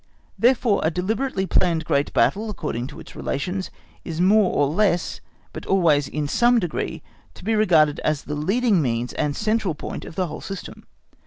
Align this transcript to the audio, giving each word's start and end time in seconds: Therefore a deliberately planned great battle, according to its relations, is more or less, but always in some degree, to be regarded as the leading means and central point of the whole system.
Therefore 0.39 0.81
a 0.83 0.89
deliberately 0.89 1.45
planned 1.45 1.85
great 1.85 2.11
battle, 2.11 2.49
according 2.49 2.87
to 2.87 2.99
its 2.99 3.15
relations, 3.15 3.69
is 4.03 4.19
more 4.19 4.51
or 4.51 4.65
less, 4.65 5.21
but 5.53 5.67
always 5.67 6.07
in 6.07 6.27
some 6.27 6.57
degree, 6.57 7.03
to 7.35 7.43
be 7.43 7.53
regarded 7.53 7.99
as 7.99 8.23
the 8.23 8.33
leading 8.33 8.81
means 8.81 9.13
and 9.13 9.35
central 9.35 9.75
point 9.75 10.03
of 10.03 10.15
the 10.15 10.25
whole 10.25 10.41
system. 10.41 10.87